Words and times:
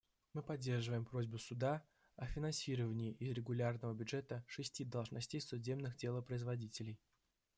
Мы 0.33 0.41
поддерживаем 0.41 1.05
просьбу 1.05 1.37
Суда 1.37 1.85
о 2.15 2.25
финансировании 2.25 3.11
из 3.11 3.29
регулярного 3.33 3.93
бюджета 3.93 4.43
шести 4.47 4.83
должностей 4.83 5.39
судебных 5.39 5.95
делопроизводителей. 5.95 6.97